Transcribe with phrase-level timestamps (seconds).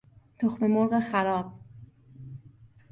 [0.39, 1.51] تخممرغ خراب